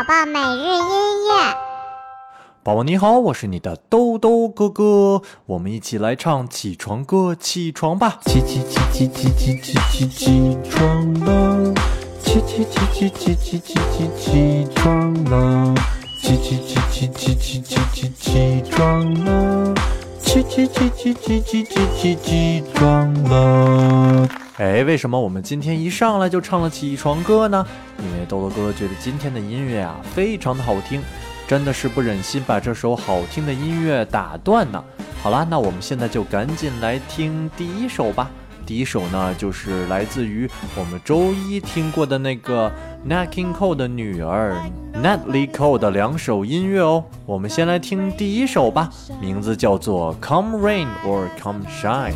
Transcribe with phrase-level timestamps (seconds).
[0.00, 1.54] 宝宝每日音乐。
[2.62, 8.18] 宝宝你好，我是你的兜兜哥哥，我们一起来唱起床歌，起床吧！
[8.24, 11.74] 起起起起起起起起起床了！
[12.22, 15.74] 起起起起起起起起起床了！
[16.22, 19.74] 起起起起起起起起起床了！
[20.22, 24.26] 起起起起起起起起起床了！
[24.60, 27.66] 哎，为什么我们今天一上来就唱了起床歌呢？
[27.98, 31.00] 因为豆豆哥觉得今天的音乐啊非常的好听，
[31.48, 34.84] 真的是不忍心把这首好听的音乐打断呢。
[35.22, 38.30] 好啦，那我们现在就赶紧来听第一首吧。
[38.66, 40.46] 第一首呢就是来自于
[40.76, 42.70] 我们周一听过的那个
[43.08, 44.54] Nat King Cole 的女儿
[44.94, 47.02] Natalie Cole 的两首音乐哦。
[47.24, 48.90] 我们先来听第一首吧，
[49.22, 52.12] 名字叫做 Come Rain or Come Shine。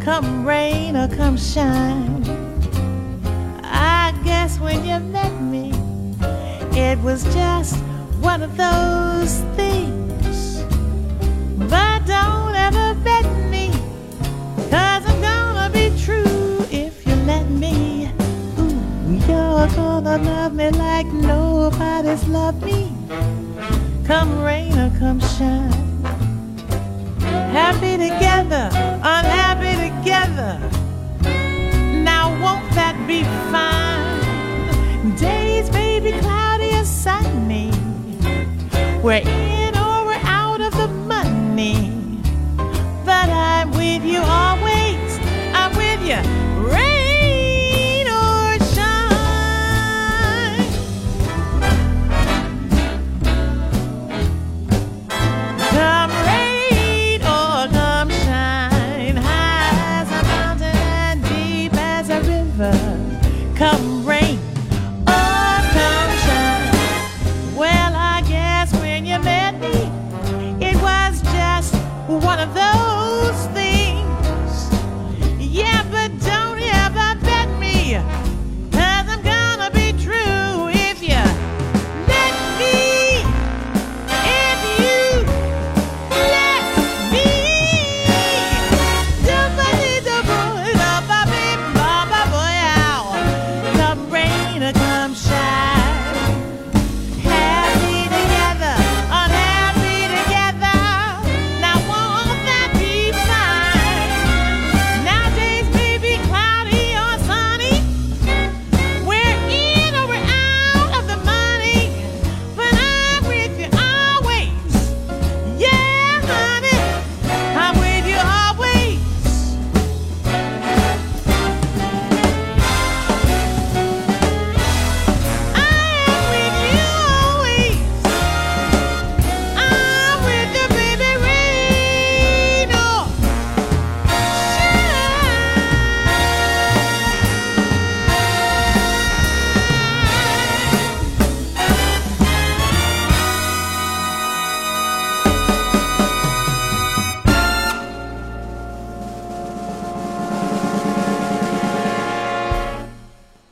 [0.00, 2.24] Come rain or come shine.
[3.62, 5.72] I guess when you met me,
[6.72, 7.76] it was just
[8.22, 10.62] one of those things.
[11.68, 13.68] But don't ever bet me,
[14.70, 18.10] cause I'm gonna be true if you let me.
[18.58, 22.90] Ooh, you're gonna love me like nobody's loved me.
[24.06, 25.80] Come rain or come shine
[27.50, 28.70] happy together,
[29.02, 29.59] unhappy
[30.30, 30.58] together.
[32.02, 35.16] Now won't that be fine?
[35.16, 37.70] Days be cloudy or sunny.
[39.02, 39.59] We're in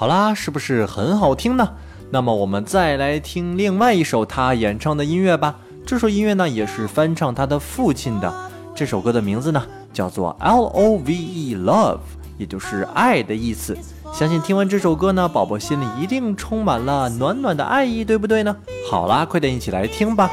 [0.00, 1.72] 好啦，是不是很好听呢？
[2.10, 5.56] 那么我们再来听另外一首他演唱的音乐吧。
[5.84, 8.32] 这首音乐呢也是翻唱他的父亲的。
[8.74, 9.62] 这首歌的名字呢
[9.92, 11.98] 叫做 L O V E Love，
[12.38, 13.76] 也就是爱的意思。
[14.10, 18.56] 相信听完这首歌呢，宝宝心里一定充满了暖暖的爱意，对不对呢？
[18.90, 20.30] 好啦，快点一起来听吧。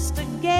[0.00, 0.59] Just a game